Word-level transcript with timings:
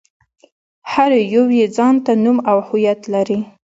هر 0.91 1.11
يو 1.33 1.43
يې 1.57 1.65
ځان 1.77 1.95
ته 2.05 2.11
نوم 2.23 2.37
او 2.49 2.57
هويت 2.67 3.01
لري. 3.13 3.39